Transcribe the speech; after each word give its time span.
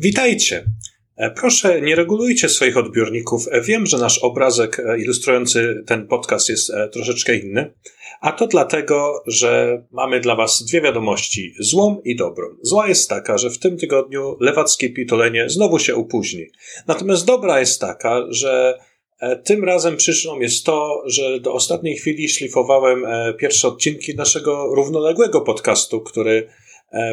Witajcie! 0.00 0.64
E, 1.16 1.30
proszę, 1.30 1.80
nie 1.80 1.96
regulujcie 1.96 2.48
swoich 2.48 2.76
odbiorników. 2.76 3.48
E, 3.50 3.60
wiem, 3.60 3.86
że 3.86 3.98
nasz 3.98 4.18
obrazek 4.18 4.80
e, 4.80 4.98
ilustrujący 4.98 5.82
ten 5.86 6.06
podcast 6.06 6.48
jest 6.48 6.72
troszeczkę 6.92 7.36
inny, 7.36 7.72
a 8.20 8.32
to 8.32 8.46
dlatego, 8.46 9.22
że 9.26 9.82
mamy 9.90 10.20
dla 10.20 10.36
Was 10.36 10.64
dwie 10.64 10.80
wiadomości: 10.80 11.54
złą 11.58 12.00
i 12.04 12.16
dobrą. 12.16 12.46
Zła 12.62 12.88
jest 12.88 13.08
taka, 13.08 13.38
że 13.38 13.50
w 13.50 13.58
tym 13.58 13.76
tygodniu 13.76 14.36
lewackie 14.40 14.90
pitolenie 14.90 15.50
znowu 15.50 15.78
się 15.78 15.96
upóźni. 15.96 16.46
Natomiast 16.86 17.26
dobra 17.26 17.60
jest 17.60 17.80
taka, 17.80 18.22
że 18.30 18.78
tym 19.44 19.64
razem 19.64 19.96
przyczyną 19.96 20.40
jest 20.40 20.64
to, 20.64 21.02
że 21.06 21.40
do 21.40 21.52
ostatniej 21.52 21.96
chwili 21.96 22.28
szlifowałem 22.28 23.04
pierwsze 23.38 23.68
odcinki 23.68 24.14
naszego 24.14 24.74
równoległego 24.74 25.40
podcastu, 25.40 26.00
który 26.00 26.48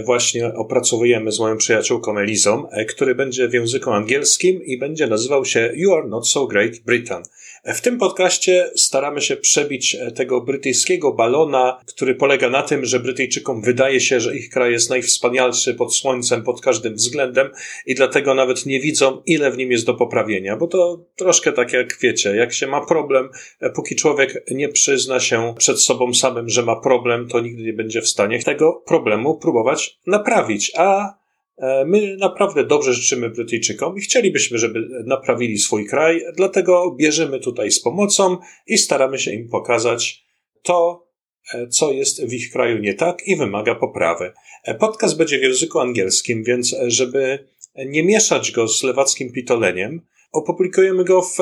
właśnie 0.06 0.54
opracowujemy 0.54 1.32
z 1.32 1.40
moją 1.40 1.58
przyjaciółką 1.58 2.18
Elizą, 2.18 2.70
e, 2.70 2.86
który 2.86 3.16
będzie 3.16 3.48
w 3.48 3.54
języku 3.54 3.92
angielskim 3.92 4.64
i 4.64 4.78
będzie 4.78 5.08
nazywał 5.08 5.46
się 5.46 5.72
You 5.76 5.94
Are 5.94 6.08
Not 6.08 6.30
So 6.30 6.48
Great 6.48 6.80
Britain. 6.80 7.24
W 7.66 7.82
tym 7.82 7.98
podcaście 7.98 8.72
staramy 8.76 9.22
się 9.22 9.38
przebić 9.38 9.96
e, 9.96 10.12
tego 10.12 10.42
brytyjskiego 10.42 11.14
balona, 11.14 11.80
który 11.88 12.16
polega 12.16 12.50
na 12.50 12.62
tym, 12.62 12.86
że 12.86 13.00
Brytyjczykom 13.00 13.62
wydaje 13.62 14.02
się, 14.02 14.20
że 14.20 14.36
ich 14.36 14.50
kraj 14.50 14.72
jest 14.72 14.90
najwspanialszy 14.90 15.74
pod 15.74 15.96
słońcem 15.96 16.44
pod 16.44 16.62
każdym 16.62 16.96
względem 16.96 17.50
i 17.86 17.96
dlatego 17.96 18.34
nawet 18.34 18.66
nie 18.66 18.80
widzą, 18.80 19.22
ile 19.26 19.52
w 19.52 19.58
nim 19.58 19.72
jest 19.72 19.86
do 19.86 19.94
poprawienia, 19.94 20.58
bo 20.58 20.68
to 20.68 21.06
troszkę 21.16 21.52
tak 21.52 21.74
jak 21.74 21.98
wiecie, 22.02 22.36
jak 22.36 22.54
się 22.54 22.68
ma 22.68 22.86
problem, 22.86 23.30
e, 23.60 23.70
póki 23.70 23.96
człowiek 23.96 24.46
nie 24.52 24.70
przyzna 24.70 25.20
się 25.20 25.54
przed 25.58 25.82
sobą 25.82 26.14
samym, 26.14 26.50
że 26.50 26.64
ma 26.64 26.76
problem, 26.76 27.28
to 27.28 27.40
nigdy 27.40 27.64
nie 27.64 27.74
będzie 27.74 28.02
w 28.02 28.08
stanie 28.08 28.44
tego 28.44 28.84
problemu 28.86 29.38
próbować 29.38 29.65
naprawić, 30.08 30.72
a 30.78 31.16
E, 31.58 31.86
my 31.86 32.18
naprawdę 32.18 32.66
dobrze 32.66 32.94
życzymy 32.94 33.30
Brytyjczykom 33.30 33.98
i 33.98 34.02
chcielibyśmy, 34.02 34.58
żeby 34.58 34.88
naprawili 35.06 35.58
swój 35.58 35.86
kraj, 35.86 36.22
dlatego 36.38 36.92
bierzemy 36.92 37.40
tutaj 37.40 37.72
z 37.72 37.82
pomocą 37.82 38.38
i 38.68 38.78
staramy 38.78 39.20
się 39.20 39.32
im 39.32 39.50
pokazać 39.50 40.26
to, 40.64 41.08
e, 41.54 41.68
co 41.68 41.92
jest 41.92 42.26
w 42.26 42.34
ich 42.34 42.52
kraju 42.52 42.78
nie 42.78 42.94
tak 42.94 43.28
i 43.28 43.36
wymaga 43.36 43.76
poprawy. 43.76 44.32
E, 44.64 44.76
podcast 44.76 45.18
będzie 45.18 45.40
w 45.40 45.44
języku 45.44 45.80
angielskim, 45.80 46.44
więc 46.44 46.76
żeby 46.88 47.48
nie 47.86 48.04
mieszać 48.04 48.52
go 48.52 48.68
z 48.68 48.84
lewackim 48.84 49.32
pitoleniem, 49.32 50.02
opublikujemy 50.32 51.04
go 51.04 51.22
w 51.22 51.38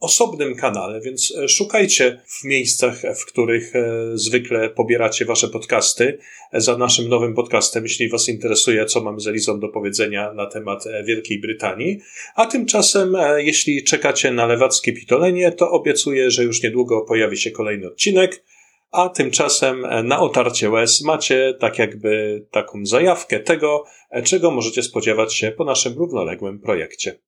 osobnym 0.00 0.56
kanale, 0.56 1.00
więc 1.00 1.34
e, 1.36 1.48
szukajcie 1.48 2.20
w 2.26 2.44
miejscach, 2.44 3.02
w 3.20 3.26
których 3.26 3.76
e, 3.76 4.10
zwykle 4.14 4.70
pobieracie 4.70 5.24
wasze 5.24 5.48
podcasty 5.48 6.18
e, 6.52 6.60
za 6.60 6.76
naszym 6.76 7.08
nowym 7.08 7.34
podcastem, 7.34 7.82
jeśli 7.82 8.08
was 8.08 8.28
interesuje, 8.28 8.86
co 8.86 9.00
mam 9.00 9.20
z 9.20 9.26
Elizą 9.26 9.60
do 9.60 9.68
powiedzenia 9.68 10.32
na 10.32 10.46
temat 10.46 10.84
Wielkiej 11.04 11.40
Brytanii. 11.40 12.00
A 12.34 12.46
tymczasem, 12.46 13.16
jeśli 13.36 13.84
czekacie 13.84 14.32
na 14.32 14.46
lewackie 14.46 14.92
pitolenie, 14.92 15.52
to 15.52 15.70
obiecuję, 15.70 16.30
że 16.30 16.44
już 16.44 16.62
niedługo 16.62 17.00
pojawi 17.00 17.36
się 17.36 17.50
kolejny 17.50 17.86
odcinek. 17.86 18.44
A 18.90 19.08
tymczasem 19.08 19.86
na 20.04 20.20
otarcie 20.20 20.70
łez 20.70 21.02
macie 21.02 21.54
tak 21.60 21.78
jakby 21.78 22.42
taką 22.50 22.86
zajawkę 22.86 23.40
tego, 23.40 23.84
czego 24.24 24.50
możecie 24.50 24.82
spodziewać 24.82 25.34
się 25.34 25.50
po 25.50 25.64
naszym 25.64 25.92
równoległym 25.92 26.58
projekcie. 26.58 27.18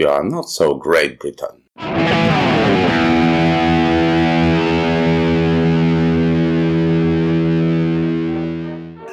You 0.00 0.08
are 0.08 0.24
not 0.24 0.48
so 0.48 0.74
Great 0.74 1.20
Britain. 1.20 1.60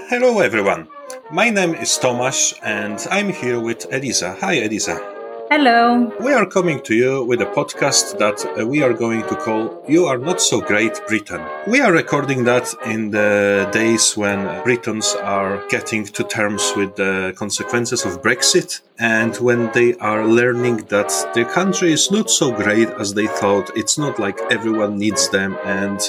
Hello 0.09 0.39
everyone. 0.39 0.87
My 1.29 1.49
name 1.49 1.75
is 1.75 1.99
Tomasz 2.01 2.57
and 2.63 3.05
I'm 3.11 3.33
here 3.33 3.59
with 3.59 3.85
Elisa. 3.91 4.37
Hi 4.39 4.53
Elisa. 4.63 5.16
Hello. 5.49 6.11
We 6.19 6.33
are 6.33 6.45
coming 6.45 6.81
to 6.81 6.93
you 6.93 7.23
with 7.23 7.41
a 7.41 7.45
podcast 7.45 8.17
that 8.19 8.45
uh, 8.59 8.67
we 8.67 8.83
are 8.83 8.91
going 8.91 9.21
to 9.29 9.35
call 9.37 9.81
You 9.87 10.05
Are 10.05 10.17
Not 10.17 10.41
So 10.41 10.59
Great 10.59 10.99
Britain. 11.07 11.41
We 11.65 11.79
are 11.79 11.93
recording 11.93 12.43
that 12.43 12.75
in 12.85 13.11
the 13.11 13.69
days 13.71 14.17
when 14.17 14.61
Britons 14.65 15.15
are 15.15 15.65
getting 15.69 16.03
to 16.03 16.25
terms 16.25 16.73
with 16.75 16.97
the 16.97 17.33
consequences 17.37 18.03
of 18.03 18.21
Brexit 18.21 18.81
and 18.99 19.37
when 19.37 19.71
they 19.71 19.93
are 19.95 20.27
learning 20.27 20.83
that 20.89 21.09
the 21.33 21.45
country 21.45 21.93
is 21.93 22.11
not 22.11 22.29
so 22.29 22.51
great 22.51 22.89
as 22.99 23.13
they 23.13 23.27
thought. 23.27 23.71
It's 23.73 23.97
not 23.97 24.19
like 24.19 24.37
everyone 24.51 24.97
needs 24.97 25.29
them 25.29 25.57
and 25.63 26.01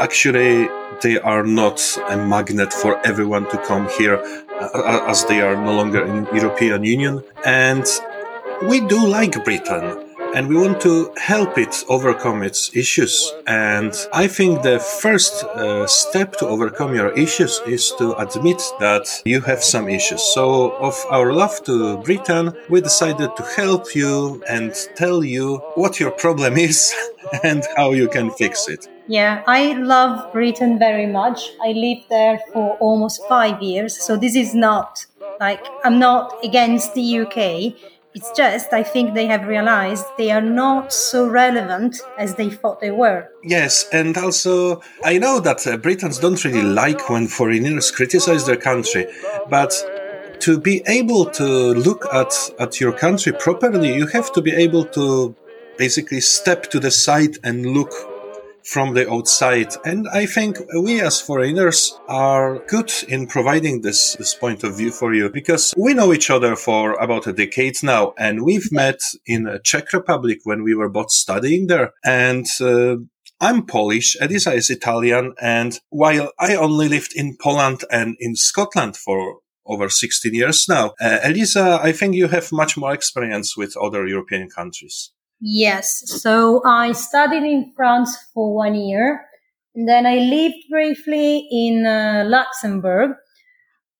actually 0.00 0.70
they 1.02 1.18
are 1.18 1.44
not 1.44 1.80
a 2.08 2.16
magnet 2.16 2.72
for 2.72 2.98
everyone 3.06 3.46
to 3.50 3.58
come 3.58 3.90
here 3.98 4.16
uh, 4.58 5.04
as 5.06 5.26
they 5.26 5.42
are 5.42 5.56
no 5.56 5.74
longer 5.74 6.02
in 6.02 6.24
European 6.34 6.82
Union 6.82 7.22
and 7.44 7.86
we 8.62 8.80
do 8.80 9.06
like 9.06 9.42
Britain 9.44 10.06
and 10.34 10.46
we 10.46 10.54
want 10.54 10.80
to 10.82 11.12
help 11.16 11.56
it 11.58 11.84
overcome 11.88 12.42
its 12.42 12.76
issues. 12.76 13.32
And 13.46 13.92
I 14.12 14.26
think 14.28 14.62
the 14.62 14.78
first 14.78 15.44
uh, 15.44 15.86
step 15.86 16.36
to 16.36 16.46
overcome 16.46 16.94
your 16.94 17.10
issues 17.18 17.60
is 17.66 17.92
to 17.98 18.14
admit 18.16 18.62
that 18.78 19.08
you 19.24 19.40
have 19.40 19.64
some 19.64 19.88
issues. 19.88 20.22
So, 20.22 20.72
of 20.72 20.94
our 21.10 21.32
love 21.32 21.64
to 21.64 21.96
Britain, 21.98 22.52
we 22.68 22.80
decided 22.80 23.30
to 23.36 23.42
help 23.56 23.94
you 23.94 24.42
and 24.48 24.72
tell 24.94 25.24
you 25.24 25.56
what 25.74 25.98
your 25.98 26.10
problem 26.10 26.56
is 26.56 26.94
and 27.42 27.64
how 27.76 27.92
you 27.92 28.08
can 28.08 28.30
fix 28.30 28.68
it. 28.68 28.86
Yeah, 29.08 29.42
I 29.46 29.72
love 29.72 30.32
Britain 30.32 30.78
very 30.78 31.06
much. 31.06 31.50
I 31.64 31.72
lived 31.72 32.08
there 32.08 32.38
for 32.52 32.76
almost 32.76 33.26
five 33.26 33.60
years. 33.62 34.00
So, 34.00 34.16
this 34.16 34.36
is 34.36 34.54
not 34.54 35.06
like 35.40 35.64
I'm 35.82 35.98
not 35.98 36.44
against 36.44 36.94
the 36.94 37.20
UK 37.20 37.74
it's 38.14 38.30
just, 38.32 38.72
I 38.72 38.82
think 38.82 39.14
they 39.14 39.26
have 39.26 39.46
realized 39.46 40.04
they 40.18 40.30
are 40.32 40.40
not 40.40 40.92
so 40.92 41.28
relevant 41.28 42.00
as 42.18 42.34
they 42.34 42.50
thought 42.50 42.80
they 42.80 42.90
were. 42.90 43.28
Yes, 43.44 43.88
and 43.92 44.16
also, 44.16 44.82
I 45.04 45.18
know 45.18 45.38
that 45.40 45.64
uh, 45.66 45.76
Britons 45.76 46.18
don't 46.18 46.44
really 46.44 46.62
like 46.62 47.08
when 47.08 47.28
foreigners 47.28 47.90
criticize 47.92 48.46
their 48.46 48.56
country, 48.56 49.06
but 49.48 49.72
to 50.40 50.58
be 50.58 50.82
able 50.88 51.26
to 51.26 51.44
look 51.74 52.04
at, 52.12 52.34
at 52.58 52.80
your 52.80 52.92
country 52.92 53.32
properly, 53.32 53.94
you 53.94 54.06
have 54.08 54.32
to 54.32 54.42
be 54.42 54.52
able 54.52 54.84
to 54.86 55.34
basically 55.78 56.20
step 56.20 56.64
to 56.70 56.80
the 56.80 56.90
side 56.90 57.38
and 57.44 57.64
look 57.66 57.92
from 58.64 58.94
the 58.94 59.10
outside. 59.10 59.74
And 59.84 60.08
I 60.08 60.26
think 60.26 60.58
we 60.82 61.00
as 61.00 61.20
foreigners 61.20 61.98
are 62.08 62.58
good 62.66 62.92
in 63.08 63.26
providing 63.26 63.82
this, 63.82 64.16
this 64.16 64.34
point 64.34 64.64
of 64.64 64.76
view 64.76 64.90
for 64.90 65.14
you 65.14 65.30
because 65.30 65.74
we 65.76 65.94
know 65.94 66.12
each 66.12 66.30
other 66.30 66.56
for 66.56 66.94
about 66.94 67.26
a 67.26 67.32
decade 67.32 67.82
now 67.82 68.14
and 68.18 68.44
we've 68.44 68.70
met 68.72 69.00
in 69.26 69.58
Czech 69.64 69.92
Republic 69.92 70.40
when 70.44 70.62
we 70.62 70.74
were 70.74 70.88
both 70.88 71.10
studying 71.10 71.66
there. 71.66 71.92
And, 72.04 72.46
uh, 72.60 72.96
I'm 73.42 73.64
Polish, 73.64 74.18
Elisa 74.20 74.52
is 74.52 74.68
Italian, 74.68 75.32
and 75.40 75.80
while 75.88 76.30
I 76.38 76.56
only 76.56 76.90
lived 76.90 77.14
in 77.16 77.38
Poland 77.40 77.84
and 77.90 78.14
in 78.20 78.36
Scotland 78.36 78.98
for 78.98 79.38
over 79.64 79.88
16 79.88 80.34
years 80.34 80.66
now, 80.68 80.92
uh, 81.00 81.20
Elisa, 81.22 81.80
I 81.82 81.92
think 81.92 82.14
you 82.14 82.28
have 82.28 82.52
much 82.52 82.76
more 82.76 82.92
experience 82.92 83.56
with 83.56 83.78
other 83.78 84.06
European 84.06 84.50
countries. 84.50 85.12
Yes. 85.40 86.02
So 86.22 86.62
I 86.64 86.92
studied 86.92 87.42
in 87.42 87.72
France 87.74 88.16
for 88.34 88.54
one 88.54 88.74
year. 88.74 89.26
And 89.74 89.88
then 89.88 90.06
I 90.06 90.16
lived 90.16 90.56
briefly 90.68 91.48
in 91.50 91.86
uh, 91.86 92.24
Luxembourg. 92.26 93.12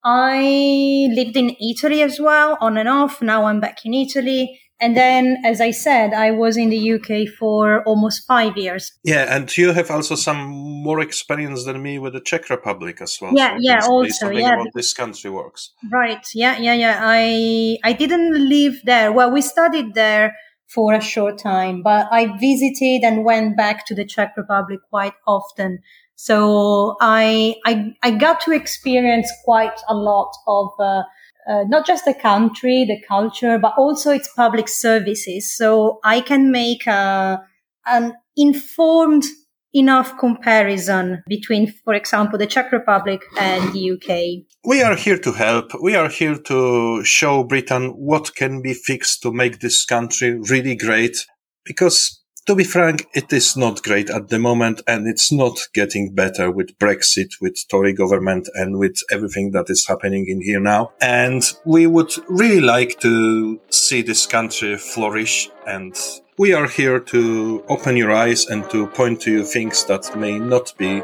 I 0.05 1.09
lived 1.15 1.37
in 1.37 1.55
Italy 1.61 2.03
as 2.03 2.19
well, 2.19 2.56
on 2.61 2.77
and 2.77 2.89
off. 2.89 3.21
Now 3.23 3.45
I'm 3.45 3.61
back 3.61 3.84
in 3.84 3.95
Italy. 3.95 4.61
And 4.83 4.97
then, 4.97 5.37
as 5.45 5.61
I 5.61 5.73
said, 5.73 6.15
I 6.15 6.31
was 6.31 6.56
in 6.56 6.71
the 6.71 6.93
UK 6.95 7.29
for 7.39 7.83
almost 7.83 8.27
five 8.27 8.56
years. 8.56 8.93
Yeah, 9.05 9.37
and 9.37 9.55
you 9.55 9.73
have 9.73 9.91
also 9.91 10.15
some 10.15 10.39
more 10.82 11.00
experience 11.00 11.67
than 11.67 11.82
me 11.82 11.99
with 11.99 12.14
the 12.14 12.20
Czech 12.23 12.49
Republic 12.49 13.03
as 13.03 13.19
well. 13.20 13.32
Yeah, 13.35 13.50
so 13.50 13.59
yeah, 13.61 13.81
also, 13.87 14.31
yeah. 14.31 14.56
How 14.56 14.64
this 14.75 14.94
country 14.94 15.31
works. 15.31 15.75
Right. 15.93 16.26
Yeah, 16.35 16.56
yeah, 16.59 16.73
yeah. 16.73 16.99
I 17.03 17.76
I 17.85 17.93
didn't 17.93 18.49
live 18.49 18.81
there. 18.85 19.12
Well, 19.12 19.31
we 19.31 19.43
studied 19.43 19.93
there 19.93 20.35
for 20.75 20.94
a 20.94 21.00
short 21.00 21.38
time, 21.38 21.82
but 21.82 22.06
I 22.12 22.37
visited 22.38 23.02
and 23.02 23.25
went 23.25 23.56
back 23.56 23.87
to 23.87 23.94
the 23.94 24.05
Czech 24.05 24.37
Republic 24.37 24.81
quite 24.88 25.14
often. 25.26 25.81
So 26.14 26.96
I, 27.00 27.56
I, 27.67 27.93
I 28.02 28.11
got 28.12 28.40
to 28.43 28.52
experience 28.52 29.31
quite 29.44 29.78
a 29.88 29.94
lot 29.94 30.32
of, 30.46 30.69
uh, 30.78 31.02
uh, 31.49 31.64
not 31.69 31.87
just 31.87 32.05
the 32.05 32.14
country, 32.14 32.84
the 32.84 33.02
culture, 33.08 33.58
but 33.58 33.75
also 33.76 34.12
its 34.12 34.28
public 34.34 34.69
services. 34.69 35.50
So 35.50 35.99
I 36.05 36.20
can 36.20 36.52
make 36.52 36.87
a, 36.87 37.43
an 37.87 38.14
informed 38.37 39.25
enough 39.72 40.19
comparison 40.19 41.22
between, 41.28 41.72
for 41.84 41.94
example, 41.94 42.38
the 42.38 42.46
Czech 42.46 42.72
Republic 42.72 43.22
and 43.38 43.72
the 43.72 43.93
UK. 43.93 44.44
We 44.64 44.82
are 44.82 44.96
here 44.96 45.19
to 45.19 45.32
help. 45.32 45.72
We 45.81 45.94
are 45.94 46.08
here 46.08 46.37
to 46.37 47.05
show 47.05 47.44
Britain 47.44 47.90
what 47.90 48.34
can 48.34 48.62
be 48.62 48.75
fixed 48.75 49.22
to 49.22 49.32
make 49.32 49.61
this 49.61 49.84
country 49.84 50.38
really 50.38 50.76
great. 50.76 51.26
Because 51.64 52.20
to 52.46 52.55
be 52.55 52.64
frank, 52.64 53.06
it 53.14 53.32
is 53.32 53.56
not 53.56 53.82
great 53.82 54.11
at 54.11 54.28
the 54.28 54.38
moment 54.38 54.81
and 54.87 55.06
it's 55.06 55.31
not 55.31 55.58
getting 55.75 56.14
better 56.14 56.50
with 56.50 56.76
Brexit, 56.78 57.28
with 57.40 57.56
Tory 57.70 57.93
government 57.93 58.49
and 58.55 58.78
with 58.78 58.96
everything 59.11 59.52
that 59.52 59.69
is 59.69 59.87
happening 59.87 60.26
in 60.26 60.40
here 60.40 60.58
now. 60.58 60.93
And 61.00 61.44
we 61.64 61.87
would 61.87 62.12
really 62.28 62.61
like 62.61 62.99
to 63.00 63.61
see 63.70 64.02
this 64.02 64.26
country 64.26 64.76
flourish 64.78 65.50
and 65.66 65.94
we 66.40 66.54
are 66.54 66.66
here 66.66 66.98
to 66.98 67.62
open 67.69 67.98
your 67.98 68.10
eyes 68.10 68.46
and 68.46 68.64
to 68.70 68.87
point 68.87 69.20
to 69.20 69.31
you 69.31 69.44
things 69.44 69.84
that 69.84 70.16
may 70.16 70.38
not 70.38 70.72
be 70.78 71.02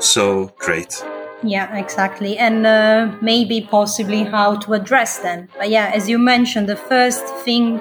so 0.00 0.52
great. 0.58 1.04
Yeah, 1.44 1.72
exactly. 1.76 2.36
And 2.36 2.66
uh, 2.66 3.14
maybe 3.22 3.60
possibly 3.60 4.24
how 4.24 4.56
to 4.56 4.72
address 4.72 5.18
them. 5.18 5.48
But 5.56 5.70
yeah, 5.70 5.92
as 5.94 6.08
you 6.08 6.18
mentioned, 6.18 6.68
the 6.68 6.74
first 6.74 7.24
thing 7.44 7.78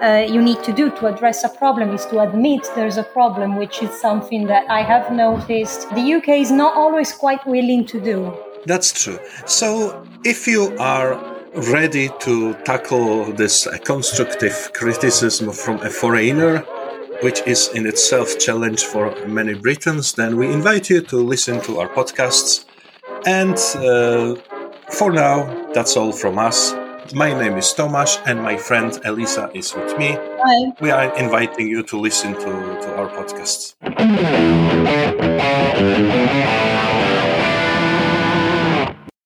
uh, 0.00 0.24
you 0.30 0.40
need 0.40 0.62
to 0.62 0.72
do 0.72 0.90
to 0.90 1.06
address 1.06 1.42
a 1.42 1.48
problem 1.48 1.90
is 1.90 2.06
to 2.06 2.20
admit 2.20 2.60
there's 2.76 2.98
a 2.98 3.02
problem, 3.02 3.56
which 3.56 3.82
is 3.82 3.90
something 4.00 4.46
that 4.46 4.70
I 4.70 4.82
have 4.82 5.10
noticed 5.10 5.90
the 5.90 6.14
UK 6.14 6.28
is 6.28 6.52
not 6.52 6.76
always 6.76 7.12
quite 7.12 7.44
willing 7.48 7.84
to 7.86 8.00
do. 8.00 8.32
That's 8.64 8.92
true. 8.92 9.18
So 9.44 10.06
if 10.24 10.46
you 10.46 10.76
are 10.78 11.35
ready 11.56 12.10
to 12.20 12.54
tackle 12.64 13.32
this 13.32 13.66
constructive 13.84 14.70
criticism 14.74 15.50
from 15.52 15.80
a 15.80 15.90
foreigner, 15.90 16.58
which 17.22 17.40
is 17.46 17.70
in 17.74 17.86
itself 17.86 18.34
a 18.34 18.38
challenge 18.38 18.84
for 18.84 19.14
many 19.26 19.54
Britons, 19.54 20.12
then 20.12 20.36
we 20.36 20.52
invite 20.52 20.90
you 20.90 21.00
to 21.00 21.16
listen 21.16 21.60
to 21.62 21.78
our 21.78 21.88
podcasts. 21.88 22.66
And 23.26 23.56
uh, 23.76 24.36
for 24.90 25.10
now, 25.12 25.70
that's 25.72 25.96
all 25.96 26.12
from 26.12 26.38
us. 26.38 26.74
My 27.14 27.32
name 27.32 27.56
is 27.56 27.66
Tomasz, 27.66 28.20
and 28.26 28.42
my 28.42 28.56
friend 28.56 28.98
Elisa 29.04 29.48
is 29.54 29.74
with 29.74 29.96
me. 29.96 30.18
Hi. 30.18 30.72
We 30.80 30.90
are 30.90 31.16
inviting 31.16 31.68
you 31.68 31.82
to 31.84 31.98
listen 31.98 32.34
to, 32.34 32.40
to 32.40 32.96
our 32.96 33.08
podcasts. 33.08 33.74